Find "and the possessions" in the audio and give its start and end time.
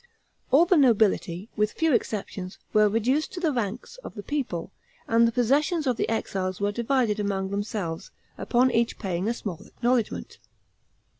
5.07-5.85